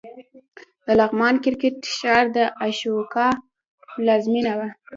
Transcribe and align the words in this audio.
د 0.85 0.87
لغمان 0.99 1.35
کرکټ 1.43 1.77
ښار 1.97 2.25
د 2.35 2.37
اشوکا 2.65 3.27
پلازمېنه 3.91 4.53
وه 4.59 4.67